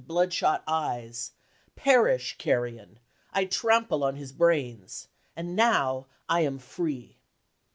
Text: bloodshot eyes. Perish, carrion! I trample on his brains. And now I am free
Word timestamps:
bloodshot 0.07 0.63
eyes. 0.65 1.33
Perish, 1.75 2.35
carrion! 2.39 2.97
I 3.33 3.45
trample 3.45 4.03
on 4.03 4.15
his 4.15 4.31
brains. 4.31 5.07
And 5.35 5.55
now 5.55 6.07
I 6.27 6.39
am 6.39 6.57
free 6.57 7.17